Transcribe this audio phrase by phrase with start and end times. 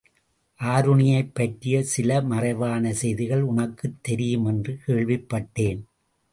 [0.59, 5.81] ஆருணியைப் பற்றிய சில மறைவான செய்திகள் உனக்குத் தெரியும் என்று கேள்விப் பட்டேன்!